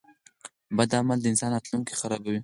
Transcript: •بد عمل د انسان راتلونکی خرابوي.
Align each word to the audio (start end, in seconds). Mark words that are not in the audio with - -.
•بد 0.77 0.91
عمل 0.99 1.19
د 1.21 1.25
انسان 1.31 1.49
راتلونکی 1.53 1.93
خرابوي. 2.01 2.39